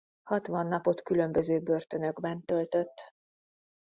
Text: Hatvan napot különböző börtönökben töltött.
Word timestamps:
Hatvan 0.23 0.67
napot 0.67 1.01
különböző 1.03 1.59
börtönökben 1.59 2.41
töltött. 2.45 3.13